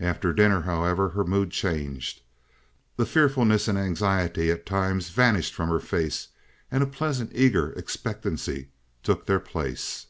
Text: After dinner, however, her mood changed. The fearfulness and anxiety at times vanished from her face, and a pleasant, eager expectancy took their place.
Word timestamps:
After 0.00 0.32
dinner, 0.32 0.62
however, 0.62 1.10
her 1.10 1.22
mood 1.22 1.50
changed. 1.50 2.22
The 2.96 3.04
fearfulness 3.04 3.68
and 3.68 3.76
anxiety 3.76 4.50
at 4.50 4.64
times 4.64 5.10
vanished 5.10 5.52
from 5.52 5.68
her 5.68 5.80
face, 5.80 6.28
and 6.70 6.82
a 6.82 6.86
pleasant, 6.86 7.30
eager 7.34 7.72
expectancy 7.74 8.70
took 9.02 9.26
their 9.26 9.40
place. 9.40 10.06